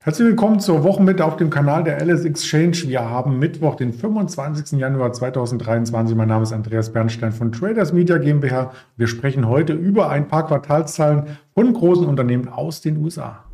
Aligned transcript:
Herzlich 0.00 0.28
willkommen 0.28 0.60
zur 0.60 0.84
Wochenmitte 0.84 1.24
auf 1.24 1.34
dem 1.34 1.50
Kanal 1.50 1.82
der 1.82 2.00
LS 2.00 2.24
Exchange. 2.24 2.84
Wir 2.86 3.00
haben 3.10 3.40
Mittwoch, 3.40 3.74
den 3.74 3.92
25. 3.92 4.78
Januar 4.78 5.12
2023. 5.12 6.16
Mein 6.16 6.28
Name 6.28 6.44
ist 6.44 6.52
Andreas 6.52 6.92
Bernstein 6.92 7.32
von 7.32 7.50
Traders 7.50 7.92
Media 7.92 8.16
GmbH. 8.18 8.72
Wir 8.96 9.08
sprechen 9.08 9.48
heute 9.48 9.72
über 9.72 10.08
ein 10.08 10.28
paar 10.28 10.46
Quartalszahlen 10.46 11.36
von 11.52 11.72
großen 11.72 12.06
Unternehmen 12.06 12.48
aus 12.48 12.80
den 12.80 12.98
USA. 12.98 13.47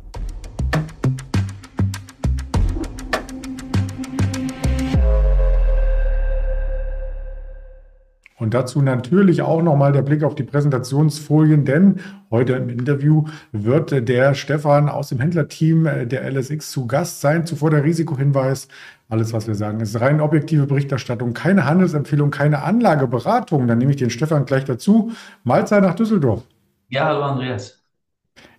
Und 8.45 8.53
dazu 8.53 8.83
natürlich 8.83 9.41
auch 9.41 9.63
nochmal 9.63 9.91
der 9.91 10.03
Blick 10.03 10.23
auf 10.23 10.35
die 10.35 10.43
Präsentationsfolien, 10.43 11.65
denn 11.65 11.95
heute 12.29 12.53
im 12.53 12.69
Interview 12.69 13.23
wird 13.51 14.07
der 14.07 14.35
Stefan 14.35 14.87
aus 14.87 15.09
dem 15.09 15.19
Händlerteam 15.19 15.85
der 15.85 16.31
LSX 16.31 16.69
zu 16.69 16.85
Gast 16.85 17.21
sein. 17.21 17.47
Zuvor 17.47 17.71
der 17.71 17.83
Risikohinweis. 17.83 18.67
Alles, 19.09 19.33
was 19.33 19.47
wir 19.47 19.55
sagen, 19.55 19.79
ist 19.79 19.99
rein 19.99 20.21
objektive 20.21 20.67
Berichterstattung, 20.67 21.33
keine 21.33 21.65
Handelsempfehlung, 21.65 22.29
keine 22.29 22.61
Anlageberatung. 22.61 23.67
Dann 23.67 23.79
nehme 23.79 23.89
ich 23.89 23.97
den 23.97 24.11
Stefan 24.11 24.45
gleich 24.45 24.65
dazu. 24.65 25.11
Mahlzeit 25.43 25.81
nach 25.81 25.95
Düsseldorf. 25.95 26.43
Ja, 26.89 27.05
hallo 27.05 27.23
Andreas. 27.23 27.84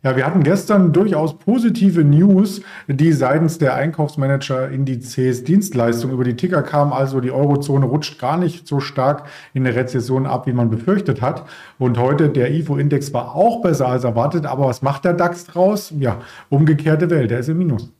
Ja, 0.03 0.17
wir 0.17 0.25
hatten 0.25 0.45
gestern 0.45 0.93
durchaus 0.93 1.37
positive 1.37 2.05
News, 2.05 2.61
die 2.87 3.13
seitens 3.13 3.59
der 3.59 3.75
Einkaufsmanager-Indizes 3.75 5.43
Dienstleistungen 5.43 6.15
über 6.15 6.23
die 6.23 6.37
Ticker 6.37 6.63
kamen. 6.63 6.93
Also 6.93 7.21
die 7.21 7.33
Eurozone 7.33 7.87
rutscht 7.87 8.21
gar 8.21 8.37
nicht 8.39 8.69
so 8.69 8.79
stark 8.79 9.27
in 9.53 9.65
der 9.65 9.75
Rezession 9.75 10.27
ab, 10.27 10.47
wie 10.47 10.53
man 10.53 10.71
befürchtet 10.71 11.23
hat. 11.23 11.45
Und 11.79 11.99
heute 11.99 12.29
der 12.29 12.53
IFO-Index 12.53 13.13
war 13.13 13.35
auch 13.35 13.63
besser 13.63 13.89
als 13.89 14.05
erwartet. 14.05 14.47
Aber 14.47 14.67
was 14.67 14.81
macht 14.81 15.05
der 15.05 15.15
DAX 15.15 15.47
draus? 15.47 15.93
Ja, 15.99 16.21
umgekehrte 16.51 17.11
Welt, 17.11 17.33
der 17.33 17.41
ist 17.41 17.49
im 17.49 17.59
Minus. 17.59 17.93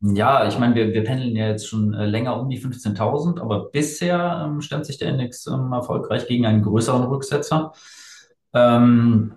Ja, 0.00 0.46
ich 0.46 0.58
meine, 0.58 0.74
wir, 0.74 0.92
wir 0.92 1.02
pendeln 1.02 1.34
ja 1.34 1.48
jetzt 1.48 1.66
schon 1.66 1.92
äh, 1.94 2.04
länger 2.04 2.38
um 2.38 2.48
die 2.48 2.60
15.000, 2.60 3.40
aber 3.40 3.70
bisher 3.70 4.44
ähm, 4.44 4.60
stemmt 4.60 4.86
sich 4.86 4.98
der 4.98 5.08
Index 5.08 5.46
ähm, 5.46 5.72
erfolgreich 5.72 6.28
gegen 6.28 6.46
einen 6.46 6.62
größeren 6.62 7.04
Rücksetzer. 7.04 7.72
Ähm, 8.54 9.32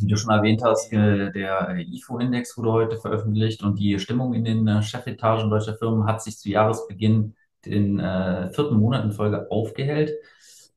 wie 0.00 0.06
du 0.06 0.16
schon 0.16 0.30
erwähnt 0.30 0.62
hast, 0.62 0.92
äh, 0.92 1.30
der 1.32 1.76
IFO-Index 1.78 2.56
wurde 2.56 2.72
heute 2.72 2.96
veröffentlicht 2.98 3.62
und 3.62 3.78
die 3.78 3.98
Stimmung 3.98 4.34
in 4.34 4.44
den 4.44 4.66
äh, 4.68 4.82
Chefetagen 4.82 5.50
deutscher 5.50 5.74
Firmen 5.74 6.06
hat 6.06 6.22
sich 6.22 6.38
zu 6.38 6.50
Jahresbeginn 6.50 7.34
den 7.64 7.98
äh, 7.98 8.50
vierten 8.50 8.78
Monat 8.78 9.04
in 9.04 9.12
Folge 9.12 9.50
aufgehellt. 9.50 10.12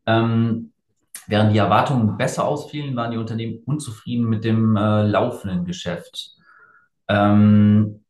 Ähm, 0.05 0.71
während 1.27 1.53
die 1.53 1.59
Erwartungen 1.59 2.17
besser 2.17 2.47
ausfielen, 2.47 2.95
waren 2.95 3.11
die 3.11 3.17
Unternehmen 3.17 3.61
unzufrieden 3.65 4.25
mit 4.25 4.43
dem 4.43 4.75
äh, 4.75 5.03
laufenden 5.03 5.65
Geschäft. 5.65 6.35
Ähm, 7.07 8.03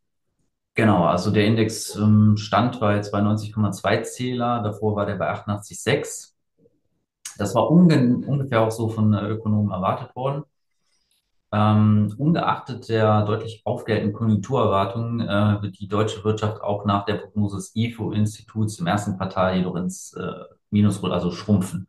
genau, 0.75 1.05
also 1.05 1.31
der 1.31 1.45
Index 1.45 1.95
ähm, 1.95 2.37
stand 2.37 2.79
bei 2.79 2.99
92,2 3.01 4.03
Zähler, 4.03 4.61
davor 4.61 4.95
war 4.95 5.05
der 5.05 5.15
bei 5.15 5.29
88,6. 5.33 6.33
Das 7.37 7.55
war 7.55 7.71
ungefähr 7.71 8.61
auch 8.61 8.71
so 8.71 8.89
von 8.89 9.13
äh, 9.13 9.27
Ökonomen 9.27 9.71
erwartet 9.71 10.15
worden. 10.15 10.43
Ähm, 11.51 12.13
ungeachtet 12.17 12.89
der 12.89 13.25
deutlich 13.25 13.63
aufgehellten 13.65 14.13
Konjunkturerwartungen 14.13 15.21
äh, 15.21 15.61
wird 15.63 15.79
die 15.79 15.87
deutsche 15.87 16.23
Wirtschaft 16.23 16.61
auch 16.61 16.85
nach 16.85 17.05
der 17.05 17.15
Prognose 17.15 17.57
des 17.57 17.75
IFO-Instituts 17.75 18.79
im 18.79 18.85
ersten 18.85 19.17
Quartal 19.17 19.57
jedoch 19.57 19.75
ins 19.75 20.13
äh, 20.13 20.31
Minus, 20.69 21.03
also 21.03 21.31
schrumpfen. 21.31 21.87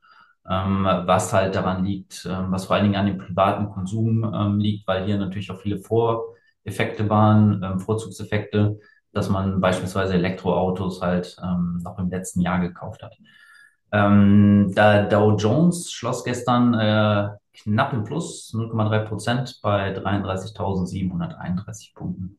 Ähm, 0.48 0.84
was 0.84 1.32
halt 1.34 1.54
daran 1.54 1.84
liegt, 1.84 2.24
äh, 2.24 2.50
was 2.50 2.64
vor 2.64 2.76
allen 2.76 2.84
Dingen 2.86 2.96
an 2.96 3.06
dem 3.06 3.18
privaten 3.18 3.68
Konsum 3.70 4.24
ähm, 4.34 4.58
liegt, 4.58 4.88
weil 4.88 5.04
hier 5.04 5.18
natürlich 5.18 5.50
auch 5.50 5.60
viele 5.60 5.78
Voreffekte 5.78 7.08
waren, 7.10 7.62
ähm, 7.62 7.78
Vorzugseffekte, 7.80 8.78
dass 9.12 9.28
man 9.28 9.60
beispielsweise 9.60 10.14
Elektroautos 10.14 11.02
halt 11.02 11.36
ähm, 11.42 11.80
noch 11.84 11.98
im 11.98 12.08
letzten 12.08 12.40
Jahr 12.40 12.60
gekauft 12.60 13.02
hat. 13.02 13.16
Ähm, 13.92 14.72
der 14.76 15.04
Dow 15.04 15.36
Jones 15.36 15.90
schloss 15.92 16.24
gestern 16.24 16.74
äh, 16.74 17.30
knapp 17.54 17.92
im 17.92 18.04
Plus, 18.04 18.54
0,3 18.54 19.04
Prozent 19.06 19.60
bei 19.62 19.92
33.731 19.96 21.94
Punkten. 21.94 22.38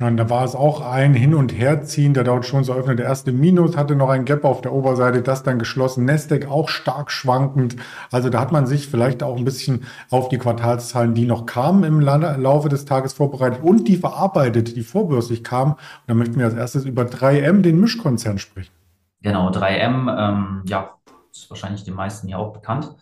Und 0.00 0.16
da 0.16 0.30
war 0.30 0.44
es 0.44 0.54
auch 0.54 0.80
ein 0.80 1.12
Hin- 1.12 1.34
und 1.34 1.52
Herziehen. 1.52 2.14
Der 2.14 2.22
Dow 2.22 2.38
Jones 2.38 2.68
eröffnete 2.68 3.02
erste 3.02 3.32
Minus, 3.32 3.76
hatte 3.76 3.96
noch 3.96 4.10
ein 4.10 4.24
Gap 4.24 4.44
auf 4.44 4.60
der 4.60 4.72
Oberseite, 4.72 5.22
das 5.22 5.42
dann 5.42 5.58
geschlossen. 5.58 6.04
Nasdaq 6.04 6.46
auch 6.48 6.68
stark 6.68 7.10
schwankend. 7.10 7.74
Also 8.12 8.30
da 8.30 8.38
hat 8.38 8.52
man 8.52 8.68
sich 8.68 8.86
vielleicht 8.86 9.24
auch 9.24 9.36
ein 9.36 9.44
bisschen 9.44 9.86
auf 10.08 10.28
die 10.28 10.38
Quartalszahlen, 10.38 11.14
die 11.14 11.26
noch 11.26 11.46
kamen 11.46 11.82
im 11.82 12.00
Laufe 12.00 12.68
des 12.68 12.84
Tages 12.84 13.12
vorbereitet 13.14 13.64
und 13.64 13.88
die 13.88 13.96
verarbeitet, 13.96 14.76
die 14.76 14.84
vorbörslich 14.84 15.42
kamen. 15.42 15.72
Und 15.72 15.80
da 16.06 16.14
möchten 16.14 16.38
wir 16.38 16.44
als 16.44 16.54
erstes 16.54 16.84
über 16.84 17.02
3M, 17.02 17.62
den 17.62 17.80
Mischkonzern, 17.80 18.38
sprechen. 18.38 18.77
Genau, 19.20 19.50
3M, 19.50 20.08
ähm, 20.16 20.62
ja, 20.66 20.94
ist 21.30 21.50
wahrscheinlich 21.50 21.84
den 21.84 21.94
meisten 21.94 22.28
ja 22.28 22.38
auch 22.38 22.52
bekannt 22.52 22.94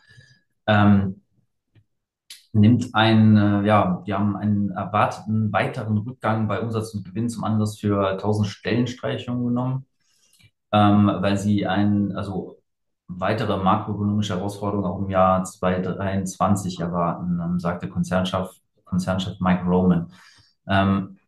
ähm, 0.66 1.22
nimmt 2.52 2.94
ein, 2.94 3.36
äh, 3.36 3.66
ja, 3.66 4.02
wir 4.04 4.18
haben 4.18 4.36
einen 4.36 4.70
erwarteten 4.70 5.52
weiteren 5.52 5.98
Rückgang 5.98 6.48
bei 6.48 6.60
Umsatz 6.60 6.94
und 6.94 7.04
Gewinn 7.04 7.28
zum 7.28 7.44
Anlass 7.44 7.78
für 7.78 8.08
1000 8.12 8.48
Stellenstreichungen 8.48 9.46
genommen, 9.46 9.86
ähm, 10.72 11.10
weil 11.20 11.36
sie 11.36 11.66
ein, 11.66 12.16
also 12.16 12.58
weitere 13.08 13.56
makroökonomische 13.56 14.36
Herausforderungen 14.36 14.86
auch 14.86 14.98
im 14.98 15.10
Jahr 15.10 15.44
2023 15.44 16.80
erwarten, 16.80 17.40
ähm, 17.44 17.60
sagte 17.60 17.88
Konzernchef, 17.88 18.50
Konzernchef 18.84 19.38
Mike 19.40 19.64
Roman. 19.64 20.10
Ähm, 20.66 21.18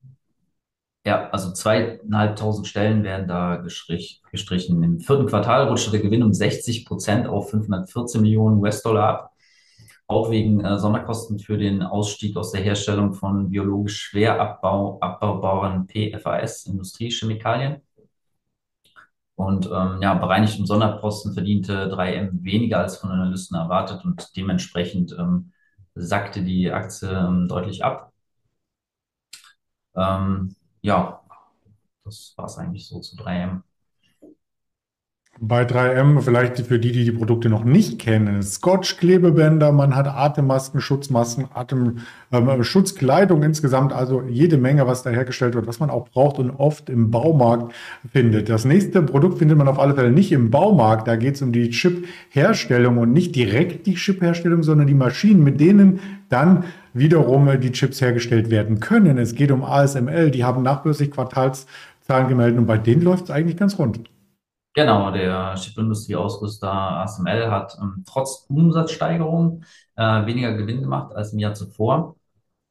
ja, 1.09 1.31
also 1.31 1.53
zweieinhalbtausend 1.53 2.67
Stellen 2.67 3.03
werden 3.03 3.29
da 3.29 3.57
gestrich, 3.57 4.23
gestrichen. 4.31 4.83
Im 4.83 5.01
vierten 5.01 5.27
Quartal 5.27 5.69
rutschte 5.69 5.91
der 5.91 6.01
Gewinn 6.01 6.23
um 6.23 6.35
60 6.35 6.85
Prozent 6.85 7.27
auf 7.27 7.51
514 7.51 8.21
Millionen 8.21 8.59
US-Dollar 8.59 9.09
ab. 9.09 9.33
Auch 10.07 10.31
wegen 10.31 10.65
äh, 10.65 10.79
Sonderkosten 10.79 11.39
für 11.39 11.59
den 11.59 11.83
Ausstieg 11.83 12.37
aus 12.37 12.53
der 12.53 12.63
Herstellung 12.63 13.15
von 13.15 13.51
biologisch 13.51 14.01
schwer 14.03 14.41
abbau, 14.41 14.99
abbaubaren 15.01 15.87
PFAS-Industriechemikalien. 15.89 17.81
Und 19.35 19.67
ähm, 19.67 20.01
ja, 20.03 20.15
bereinigt 20.15 20.59
um 20.59 20.67
Sonderposten 20.67 21.33
verdiente 21.33 21.89
3M 21.91 22.43
weniger 22.45 22.81
als 22.81 22.99
von 22.99 23.11
Analysten 23.11 23.57
erwartet 23.57 24.05
und 24.05 24.37
dementsprechend 24.37 25.13
ähm, 25.19 25.53
sackte 25.95 26.43
die 26.43 26.71
Aktie 26.71 27.09
ähm, 27.09 27.49
deutlich 27.49 27.85
ab. 27.85 28.13
Ähm, 29.97 30.55
ja, 30.83 31.21
das 32.05 32.35
war 32.37 32.47
es 32.47 32.59
eigentlich 32.59 32.87
so 32.87 33.01
zu 33.01 33.17
3M. 33.17 33.63
Bei 35.41 35.63
3M, 35.63 36.21
vielleicht 36.21 36.59
für 36.67 36.81
die, 36.81 36.91
die 36.91 37.05
die 37.05 37.13
Produkte 37.13 37.49
noch 37.49 37.63
nicht 37.63 38.01
kennen, 38.01 38.43
Scotch-Klebebänder, 38.43 39.71
man 39.71 39.95
hat 39.95 40.09
Atemmasken, 40.09 40.81
Schutzmasken, 40.81 41.47
Atemschutzkleidung 41.55 43.39
ähm, 43.39 43.45
insgesamt, 43.45 43.93
also 43.93 44.23
jede 44.23 44.59
Menge, 44.59 44.89
was 44.89 45.05
da 45.05 45.11
hergestellt 45.11 45.55
wird, 45.55 45.69
was 45.69 45.79
man 45.79 45.91
auch 45.91 46.09
braucht 46.09 46.41
und 46.41 46.51
oft 46.51 46.91
im 46.91 47.13
Baumarkt 47.13 47.73
findet. 48.11 48.49
Das 48.49 48.65
nächste 48.65 49.01
Produkt 49.03 49.39
findet 49.39 49.57
man 49.57 49.69
auf 49.69 49.79
alle 49.79 49.95
Fälle 49.95 50.11
nicht 50.11 50.33
im 50.33 50.51
Baumarkt, 50.51 51.07
da 51.07 51.15
geht 51.15 51.37
es 51.37 51.43
um 51.43 51.53
die 51.53 51.71
Chip-Herstellung 51.71 52.99
und 52.99 53.13
nicht 53.13 53.37
direkt 53.37 53.87
die 53.87 53.95
Chip-Herstellung, 53.95 54.65
sondern 54.65 54.89
die 54.89 54.95
Maschinen, 54.95 55.45
mit 55.45 55.61
denen 55.61 56.01
dann 56.31 56.65
wiederum 56.99 57.61
die 57.61 57.73
Chips 57.73 58.01
hergestellt 58.01 58.51
werden 58.51 58.81
können. 58.81 59.19
Es 59.19 59.35
geht 59.35 59.51
um 59.51 59.65
ASML, 59.65 60.31
die 60.31 60.45
haben 60.45 60.63
nachbörslich 60.63 61.11
Quartalszahlen 61.11 62.29
gemeldet 62.29 62.59
und 62.59 62.67
bei 62.67 62.79
denen 62.79 63.03
läuft 63.03 63.25
es 63.25 63.31
eigentlich 63.31 63.57
ganz 63.57 63.79
rund. 63.79 64.01
Genau, 64.75 65.11
der 65.11 65.55
Chipindustrie-Ausrüster 65.57 66.71
ASML 66.71 67.51
hat 67.51 67.77
ähm, 67.83 68.05
trotz 68.07 68.47
Umsatzsteigerung 68.49 69.65
äh, 69.97 70.25
weniger 70.27 70.53
Gewinn 70.55 70.83
gemacht 70.83 71.15
als 71.17 71.33
im 71.33 71.41
Jahr 71.41 71.55
zuvor. 71.55 72.17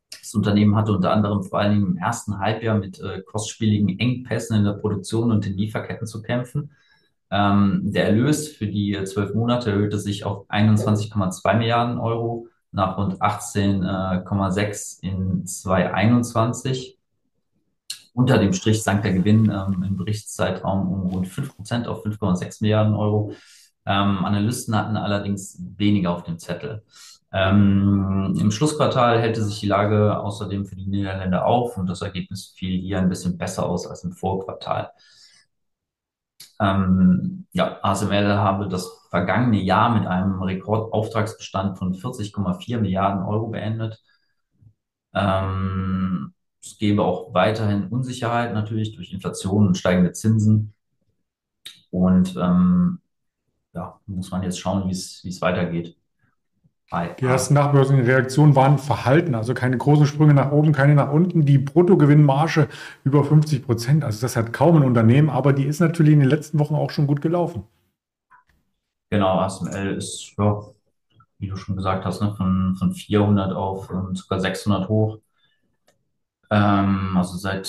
Das 0.10 0.34
Unternehmen 0.34 0.76
hatte 0.76 0.94
unter 0.94 1.12
anderem 1.12 1.44
vor 1.44 1.60
allen 1.60 1.74
Dingen 1.74 1.88
im 1.88 1.98
ersten 1.98 2.40
Halbjahr 2.40 2.78
mit 2.78 3.00
äh, 3.02 3.22
kostspieligen 3.24 4.00
Engpässen 4.00 4.58
in 4.58 4.64
der 4.64 4.74
Produktion 4.74 5.32
und 5.32 5.46
den 5.46 5.58
Lieferketten 5.58 6.08
zu 6.08 6.22
kämpfen. 6.22 6.72
Ähm, 7.30 7.82
der 7.92 8.06
Erlös 8.06 8.48
für 8.48 8.68
die 8.68 9.04
zwölf 9.04 9.34
Monate 9.34 9.72
erhöhte 9.72 10.00
sich 10.00 10.24
auf 10.24 10.50
21,2 10.50 11.58
Milliarden 11.58 11.98
Euro 11.98 12.48
nach 12.72 12.98
rund 12.98 13.22
18,6 13.22 15.04
äh, 15.04 15.08
in 15.08 15.46
2021. 15.46 16.98
Unter 18.14 18.40
dem 18.40 18.54
Strich 18.54 18.82
sank 18.84 19.04
der 19.04 19.14
Gewinn 19.14 19.52
ähm, 19.52 19.84
im 19.84 19.98
Berichtszeitraum 19.98 20.92
um 20.92 21.10
rund 21.12 21.28
5% 21.28 21.86
auf 21.86 22.06
5,6 22.06 22.58
Milliarden 22.62 22.96
Euro. 22.96 23.34
Ähm, 23.86 24.26
Analysten 24.26 24.76
hatten 24.76 24.98
allerdings 24.98 25.62
weniger 25.78 26.12
auf 26.12 26.24
dem 26.24 26.40
Zettel. 26.40 26.84
Ähm, 27.32 28.36
Im 28.40 28.52
Schlussquartal 28.52 29.20
hält 29.20 29.36
sich 29.36 29.60
die 29.60 29.68
Lage 29.68 30.20
außerdem 30.20 30.66
für 30.66 30.76
die 30.76 30.88
Niederländer 30.88 31.46
auf 31.46 31.78
und 31.78 31.88
das 31.88 32.02
Ergebnis 32.02 32.54
fiel 32.56 32.80
hier 32.80 33.00
ein 33.00 33.10
bisschen 33.10 33.38
besser 33.38 33.66
aus 33.66 33.86
als 33.86 34.04
im 34.04 34.14
Vorquartal. 34.14 34.92
Ähm, 36.60 37.48
ja, 37.54 37.80
ASML 37.84 38.28
habe 38.38 38.68
das 38.68 39.08
vergangene 39.10 39.62
Jahr 39.62 39.98
mit 39.98 40.08
einem 40.08 40.42
Rekordauftragsbestand 40.42 41.78
von 41.78 41.94
40,4 41.94 42.80
Milliarden 42.80 43.24
Euro 43.24 43.48
beendet. 43.48 44.02
Ähm, 45.14 46.34
es 46.62 46.78
gäbe 46.78 47.04
auch 47.04 47.34
weiterhin 47.34 47.88
Unsicherheit 47.88 48.54
natürlich 48.54 48.96
durch 48.96 49.12
Inflation 49.14 49.68
und 49.68 49.78
steigende 49.78 50.12
Zinsen. 50.14 50.74
Und 51.92 52.36
ähm, 52.38 53.00
ja, 53.74 54.00
muss 54.08 54.32
man 54.32 54.44
jetzt 54.44 54.60
schauen, 54.60 54.88
wie 54.88 54.94
es 54.94 55.24
wie 55.24 55.30
es 55.30 55.42
weitergeht. 55.42 55.98
Die 57.20 57.26
ersten 57.26 57.54
nachbörslichen 57.54 58.06
Reaktionen 58.06 58.56
waren 58.56 58.78
verhalten, 58.78 59.36
also 59.36 59.54
keine 59.54 59.78
großen 59.78 60.06
Sprünge 60.06 60.34
nach 60.34 60.52
oben, 60.52 60.72
keine 60.72 60.96
nach 60.96 61.12
unten. 61.12 61.46
Die 61.46 61.58
Bruttogewinnmarge 61.58 62.70
über 63.04 63.26
50 63.26 63.66
Prozent, 63.66 64.04
also 64.06 64.22
das 64.22 64.36
hat 64.38 64.54
kaum 64.54 64.78
ein 64.78 64.84
Unternehmen, 64.84 65.30
aber 65.30 65.52
die 65.52 65.66
ist 65.66 65.82
natürlich 65.82 66.14
in 66.14 66.20
den 66.22 66.30
letzten 66.30 66.60
Wochen 66.60 66.76
auch 66.76 66.92
schon 66.92 67.08
gut 67.08 67.22
gelaufen. 67.22 67.64
Genau, 69.10 69.40
ASML 69.40 69.96
ist, 69.98 70.34
ja, 70.38 70.62
wie 71.40 71.48
du 71.48 71.58
schon 71.58 71.76
gesagt 71.78 72.06
hast, 72.06 72.22
ne, 72.22 72.36
von, 72.36 72.76
von 72.78 72.94
400 72.94 73.54
auf 73.54 73.90
ähm, 73.92 74.16
sogar 74.16 74.40
600 74.40 74.90
hoch. 74.90 75.20
Ähm, 76.50 77.16
also 77.18 77.38
seit, 77.38 77.68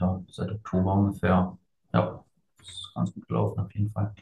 ja, 0.00 0.22
seit 0.30 0.50
Oktober 0.50 0.94
ungefähr. 0.94 1.56
Ja, 1.92 2.24
ist 2.60 2.92
ganz 2.94 3.12
gut 3.14 3.26
gelaufen 3.28 3.60
auf 3.60 3.74
jeden 3.74 3.90
Fall. 3.90 4.14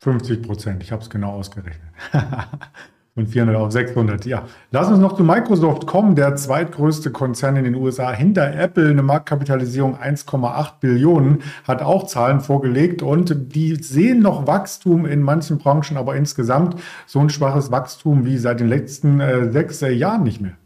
50 0.00 0.42
Prozent, 0.42 0.82
ich 0.82 0.90
habe 0.92 1.02
es 1.02 1.10
genau 1.10 1.32
ausgerechnet. 1.34 1.92
Von 3.16 3.26
400 3.26 3.56
auf 3.56 3.72
600, 3.72 4.26
ja. 4.26 4.42
Lass 4.72 4.88
uns 4.88 4.98
noch 4.98 5.16
zu 5.16 5.24
Microsoft 5.24 5.86
kommen, 5.86 6.16
der 6.16 6.36
zweitgrößte 6.36 7.10
Konzern 7.10 7.56
in 7.56 7.64
den 7.64 7.74
USA 7.74 8.12
hinter 8.12 8.52
Apple, 8.52 8.90
eine 8.90 9.02
Marktkapitalisierung 9.02 9.96
1,8 9.96 10.80
Billionen, 10.80 11.38
hat 11.66 11.80
auch 11.80 12.06
Zahlen 12.06 12.40
vorgelegt 12.40 13.00
und 13.00 13.54
die 13.54 13.76
sehen 13.76 14.20
noch 14.20 14.46
Wachstum 14.46 15.06
in 15.06 15.22
manchen 15.22 15.56
Branchen, 15.56 15.96
aber 15.96 16.14
insgesamt 16.14 16.76
so 17.06 17.18
ein 17.18 17.30
schwaches 17.30 17.70
Wachstum 17.70 18.26
wie 18.26 18.36
seit 18.36 18.60
den 18.60 18.68
letzten 18.68 19.18
äh, 19.20 19.50
sechs 19.50 19.80
äh, 19.80 19.92
Jahren 19.92 20.22
nicht 20.22 20.42
mehr. 20.42 20.58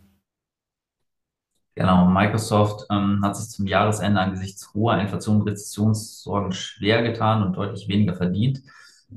Genau, 1.76 2.06
Microsoft 2.06 2.84
ähm, 2.90 3.20
hat 3.22 3.36
sich 3.36 3.48
zum 3.50 3.68
Jahresende 3.68 4.20
angesichts 4.20 4.74
hoher 4.74 4.98
Inflation 4.98 5.36
und 5.36 5.48
Rezessionssorgen 5.48 6.50
schwer 6.50 7.04
getan 7.04 7.44
und 7.44 7.56
deutlich 7.56 7.86
weniger 7.86 8.14
verdient. 8.14 8.60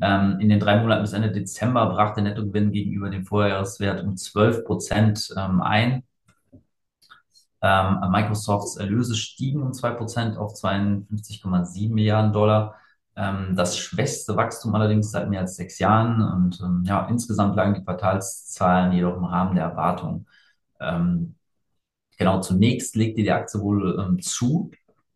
Ähm, 0.01 0.39
in 0.39 0.49
den 0.49 0.59
drei 0.59 0.79
Monaten 0.79 1.01
bis 1.03 1.13
Ende 1.13 1.31
Dezember 1.31 1.85
brach 1.87 2.13
der 2.15 2.23
Nettogewinn 2.23 2.71
gegenüber 2.71 3.09
dem 3.09 3.25
Vorjahreswert 3.25 4.03
um 4.03 4.17
12 4.17 4.65
Prozent 4.65 5.33
ähm, 5.37 5.61
ein. 5.61 6.03
Ähm, 7.61 7.99
Microsofts 8.11 8.75
Erlöse 8.77 9.15
stiegen 9.15 9.61
um 9.61 9.73
2 9.73 9.91
Prozent 9.91 10.37
auf 10.37 10.53
52,7 10.53 11.93
Milliarden 11.93 12.33
Dollar. 12.33 12.75
Ähm, 13.15 13.55
das 13.55 13.77
schwächste 13.77 14.35
Wachstum 14.35 14.75
allerdings 14.75 15.11
seit 15.11 15.29
mehr 15.29 15.41
als 15.41 15.55
sechs 15.55 15.79
Jahren. 15.79 16.21
Und 16.21 16.59
ähm, 16.61 16.83
ja, 16.85 17.07
insgesamt 17.07 17.55
lagen 17.55 17.75
die 17.75 17.83
Quartalszahlen 17.83 18.91
jedoch 18.93 19.15
im 19.15 19.25
Rahmen 19.25 19.55
der 19.55 19.65
Erwartung. 19.65 20.25
Ähm, 20.79 21.35
genau, 22.17 22.41
zunächst 22.41 22.95
legte 22.95 23.21
die 23.21 23.31
Aktie 23.31 23.61
wohl 23.61 24.17
zu. 24.21 24.71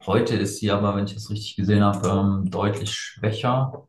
Heute 0.06 0.36
ist 0.36 0.58
sie 0.60 0.72
aber, 0.72 0.96
wenn 0.96 1.06
ich 1.06 1.16
das 1.16 1.30
richtig 1.30 1.56
gesehen 1.58 1.84
habe, 1.84 2.44
deutlich 2.46 2.94
schwächer. 2.94 3.88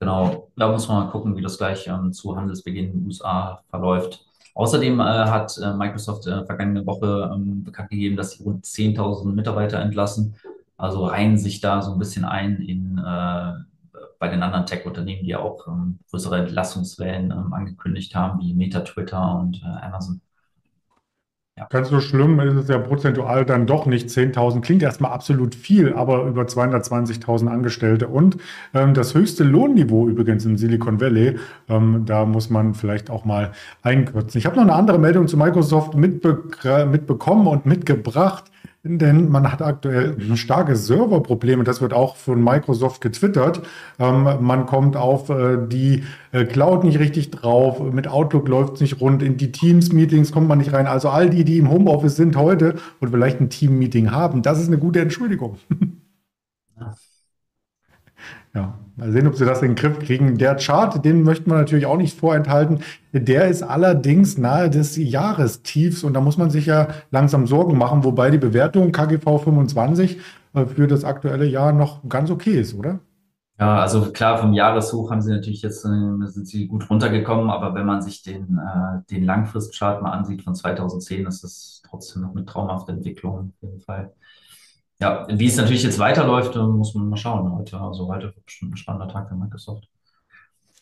Genau, 0.00 0.50
da 0.56 0.70
muss 0.70 0.88
man 0.88 1.04
mal 1.04 1.10
gucken, 1.10 1.36
wie 1.36 1.42
das 1.42 1.56
gleich 1.56 1.86
ähm, 1.86 2.12
zu 2.12 2.36
Handelsbeginn 2.36 2.86
in 2.86 2.92
den 2.92 3.06
USA 3.06 3.62
verläuft. 3.70 4.26
Außerdem 4.54 5.00
äh, 5.00 5.02
hat 5.02 5.58
äh, 5.58 5.72
Microsoft 5.72 6.26
äh, 6.26 6.44
vergangene 6.44 6.86
Woche 6.86 7.30
ähm, 7.34 7.64
bekannt 7.64 7.90
gegeben, 7.90 8.16
dass 8.16 8.32
sie 8.32 8.44
rund 8.44 8.64
10.000 8.64 9.32
Mitarbeiter 9.32 9.80
entlassen. 9.80 10.36
Also 10.76 11.06
reihen 11.06 11.38
sich 11.38 11.60
da 11.60 11.82
so 11.82 11.92
ein 11.92 11.98
bisschen 11.98 12.24
ein 12.24 12.60
in 12.60 12.98
äh, 12.98 13.52
bei 14.18 14.28
den 14.28 14.42
anderen 14.42 14.66
Tech-Unternehmen, 14.66 15.24
die 15.24 15.36
auch 15.36 15.66
ähm, 15.68 15.98
größere 16.10 16.38
Entlassungswellen 16.38 17.30
ähm, 17.30 17.52
angekündigt 17.52 18.14
haben, 18.14 18.40
wie 18.40 18.54
Meta, 18.54 18.80
Twitter 18.80 19.38
und 19.38 19.62
äh, 19.62 19.84
Amazon. 19.84 20.20
Ja. 21.56 21.68
Ganz 21.70 21.88
so 21.88 22.00
schlimm 22.00 22.40
ist 22.40 22.54
es 22.54 22.68
ja 22.68 22.78
prozentual 22.78 23.44
dann 23.44 23.68
doch 23.68 23.86
nicht. 23.86 24.08
10.000 24.08 24.60
klingt 24.60 24.82
erstmal 24.82 25.12
absolut 25.12 25.54
viel, 25.54 25.92
aber 25.94 26.24
über 26.24 26.42
220.000 26.42 27.46
Angestellte 27.46 28.08
und 28.08 28.38
ähm, 28.74 28.92
das 28.92 29.14
höchste 29.14 29.44
Lohnniveau 29.44 30.08
übrigens 30.08 30.44
im 30.46 30.56
Silicon 30.56 31.00
Valley. 31.00 31.38
Ähm, 31.68 32.06
da 32.06 32.24
muss 32.24 32.50
man 32.50 32.74
vielleicht 32.74 33.08
auch 33.08 33.24
mal 33.24 33.52
einkürzen. 33.82 34.36
Ich 34.36 34.46
habe 34.46 34.56
noch 34.56 34.64
eine 34.64 34.72
andere 34.74 34.98
Meldung 34.98 35.28
zu 35.28 35.36
Microsoft 35.36 35.94
mitbe 35.94 36.42
mitbekommen 36.90 37.46
und 37.46 37.66
mitgebracht. 37.66 38.50
Denn 38.86 39.30
man 39.30 39.50
hat 39.50 39.62
aktuell 39.62 40.14
starke 40.36 40.76
Serverprobleme. 40.76 41.64
Das 41.64 41.80
wird 41.80 41.94
auch 41.94 42.16
von 42.16 42.44
Microsoft 42.44 43.00
getwittert. 43.00 43.62
Ähm, 43.98 44.28
man 44.40 44.66
kommt 44.66 44.94
auf 44.94 45.30
äh, 45.30 45.56
die 45.66 46.04
äh, 46.32 46.44
Cloud 46.44 46.84
nicht 46.84 46.98
richtig 46.98 47.30
drauf. 47.30 47.80
Mit 47.80 48.08
Outlook 48.08 48.46
läuft 48.46 48.74
es 48.74 48.80
nicht 48.82 49.00
rund. 49.00 49.22
In 49.22 49.38
die 49.38 49.52
Teams-Meetings 49.52 50.32
kommt 50.32 50.48
man 50.48 50.58
nicht 50.58 50.74
rein. 50.74 50.86
Also 50.86 51.08
all 51.08 51.30
die, 51.30 51.44
die 51.44 51.56
im 51.56 51.70
Homeoffice 51.70 52.16
sind 52.16 52.36
heute 52.36 52.74
und 53.00 53.08
vielleicht 53.08 53.40
ein 53.40 53.48
Team-Meeting 53.48 54.10
haben, 54.10 54.42
das 54.42 54.60
ist 54.60 54.68
eine 54.68 54.78
gute 54.78 55.00
Entschuldigung. 55.00 55.56
Ja, 58.54 58.78
mal 58.96 59.10
sehen, 59.10 59.26
ob 59.26 59.34
sie 59.34 59.44
das 59.44 59.62
in 59.62 59.70
den 59.70 59.74
Griff 59.74 59.98
kriegen. 59.98 60.38
Der 60.38 60.54
Chart, 60.56 61.04
den 61.04 61.24
möchten 61.24 61.50
wir 61.50 61.56
natürlich 61.56 61.86
auch 61.86 61.96
nicht 61.96 62.18
vorenthalten. 62.18 62.80
Der 63.12 63.48
ist 63.48 63.62
allerdings 63.62 64.38
nahe 64.38 64.70
des 64.70 64.96
Jahrestiefs 64.96 66.04
und 66.04 66.14
da 66.14 66.20
muss 66.20 66.38
man 66.38 66.50
sich 66.50 66.66
ja 66.66 66.88
langsam 67.10 67.48
Sorgen 67.48 67.76
machen, 67.76 68.04
wobei 68.04 68.30
die 68.30 68.38
Bewertung 68.38 68.92
KGV 68.92 69.42
25 69.42 70.18
äh, 70.54 70.66
für 70.66 70.86
das 70.86 71.04
aktuelle 71.04 71.46
Jahr 71.46 71.72
noch 71.72 72.08
ganz 72.08 72.30
okay 72.30 72.60
ist, 72.60 72.74
oder? 72.74 73.00
Ja, 73.58 73.80
also 73.80 74.10
klar, 74.12 74.38
vom 74.38 74.52
Jahreshoch 74.52 75.10
haben 75.10 75.20
sie 75.22 75.30
natürlich 75.30 75.62
jetzt 75.62 75.84
äh, 75.84 76.26
sind 76.26 76.46
sie 76.46 76.66
gut 76.66 76.88
runtergekommen, 76.90 77.50
aber 77.50 77.74
wenn 77.74 77.86
man 77.86 78.02
sich 78.02 78.22
den, 78.22 78.58
äh, 78.58 79.02
den 79.10 79.24
Langfristchart 79.24 80.02
mal 80.02 80.10
ansieht 80.10 80.42
von 80.42 80.54
2010, 80.54 81.26
ist 81.26 81.44
das 81.44 81.82
trotzdem 81.88 82.22
noch 82.22 82.34
eine 82.34 82.44
traumhafte 82.44 82.92
Entwicklung 82.92 83.52
auf 83.54 83.62
jeden 83.62 83.80
Fall. 83.80 84.12
Ja, 85.00 85.26
wie 85.28 85.46
es 85.46 85.56
natürlich 85.56 85.82
jetzt 85.82 85.98
weiterläuft, 85.98 86.54
muss 86.54 86.94
man 86.94 87.08
mal 87.08 87.16
schauen 87.16 87.52
heute. 87.52 87.80
Also 87.80 88.08
heute 88.08 88.26
wird 88.26 88.44
bestimmt 88.44 88.74
ein 88.74 88.76
spannender 88.76 89.08
Tag 89.08 89.28
für 89.28 89.34
Microsoft. 89.34 89.88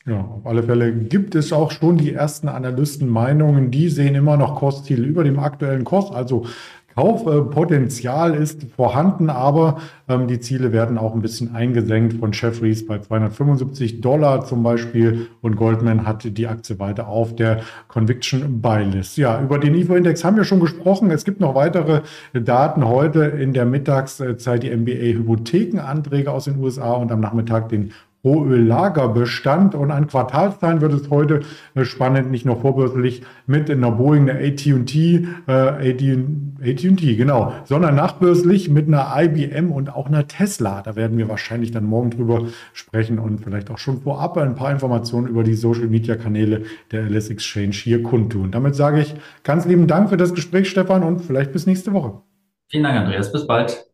Ja, 0.04 0.20
auf 0.20 0.46
alle 0.46 0.64
Fälle 0.64 0.92
gibt 0.92 1.36
es 1.36 1.52
auch 1.52 1.70
schon 1.70 1.96
die 1.96 2.12
ersten 2.12 2.48
Analystenmeinungen, 2.48 3.70
die 3.70 3.88
sehen 3.88 4.16
immer 4.16 4.36
noch 4.36 4.56
Kostziele 4.56 5.06
über 5.06 5.22
dem 5.22 5.38
aktuellen 5.38 5.84
Kurs. 5.84 6.10
Also 6.10 6.44
Kaufpotenzial 6.94 8.34
ist 8.34 8.64
vorhanden, 8.76 9.30
aber 9.30 9.78
ähm, 10.08 10.26
die 10.26 10.40
Ziele 10.40 10.72
werden 10.72 10.98
auch 10.98 11.14
ein 11.14 11.22
bisschen 11.22 11.54
eingesenkt 11.54 12.14
von 12.14 12.32
Jeffries 12.32 12.86
bei 12.86 12.98
275 12.98 14.00
Dollar 14.00 14.44
zum 14.44 14.62
Beispiel 14.62 15.28
und 15.40 15.56
Goldman 15.56 16.06
hat 16.06 16.24
die 16.36 16.46
Aktie 16.46 16.78
weiter 16.78 17.08
auf 17.08 17.34
der 17.34 17.60
Conviction 17.88 18.60
Buy 18.60 18.84
List. 18.84 19.16
Ja, 19.16 19.40
über 19.40 19.58
den 19.58 19.74
IFO-Index 19.74 20.24
haben 20.24 20.36
wir 20.36 20.44
schon 20.44 20.60
gesprochen. 20.60 21.10
Es 21.10 21.24
gibt 21.24 21.40
noch 21.40 21.54
weitere 21.54 22.02
Daten 22.32 22.86
heute 22.86 23.24
in 23.24 23.52
der 23.52 23.64
Mittagszeit, 23.64 24.62
die 24.62 24.70
MBA 24.70 25.18
Hypothekenanträge 25.18 26.30
aus 26.30 26.44
den 26.44 26.58
USA 26.58 26.92
und 26.92 27.10
am 27.10 27.20
Nachmittag 27.20 27.68
den 27.68 27.92
Rohöllagerbestand 28.24 29.74
und 29.74 29.90
an 29.90 30.06
Quartalszahlen 30.06 30.80
wird 30.80 30.92
es 30.92 31.10
heute 31.10 31.40
äh, 31.74 31.84
spannend, 31.84 32.30
nicht 32.30 32.46
nur 32.46 32.60
vorbörslich 32.60 33.22
mit 33.46 33.68
einer 33.68 33.90
Boeing, 33.90 34.30
einer 34.30 34.38
AT&T, 34.38 35.26
äh, 35.48 35.52
AT&T, 35.52 37.16
genau, 37.16 37.52
sondern 37.64 37.96
nachbörslich 37.96 38.70
mit 38.70 38.86
einer 38.86 39.12
IBM 39.16 39.72
und 39.72 39.92
auch 39.94 40.06
einer 40.06 40.28
Tesla. 40.28 40.82
Da 40.82 40.94
werden 40.94 41.18
wir 41.18 41.28
wahrscheinlich 41.28 41.72
dann 41.72 41.84
morgen 41.84 42.10
drüber 42.10 42.46
sprechen 42.72 43.18
und 43.18 43.40
vielleicht 43.40 43.70
auch 43.70 43.78
schon 43.78 44.02
vorab 44.02 44.38
ein 44.38 44.54
paar 44.54 44.70
Informationen 44.70 45.26
über 45.26 45.42
die 45.42 45.54
Social 45.54 45.88
Media 45.88 46.14
Kanäle 46.14 46.62
der 46.92 47.02
LS 47.02 47.28
Exchange 47.30 47.72
hier 47.72 48.02
kundtun. 48.04 48.52
Damit 48.52 48.76
sage 48.76 49.00
ich 49.00 49.14
ganz 49.42 49.66
lieben 49.66 49.88
Dank 49.88 50.10
für 50.10 50.16
das 50.16 50.32
Gespräch, 50.32 50.70
Stefan, 50.70 51.02
und 51.02 51.22
vielleicht 51.22 51.52
bis 51.52 51.66
nächste 51.66 51.92
Woche. 51.92 52.22
Vielen 52.68 52.84
Dank, 52.84 53.00
Andreas. 53.00 53.32
Bis 53.32 53.46
bald. 53.46 53.86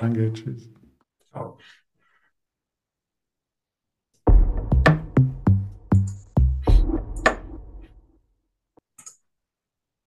Danke, 0.00 0.32
tschüss. 0.32 0.68